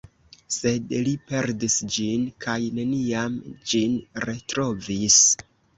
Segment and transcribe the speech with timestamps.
[0.53, 3.39] Sed li perdis ĝin kaj neniam
[3.75, 3.97] ĝin
[4.29, 5.25] retrovis.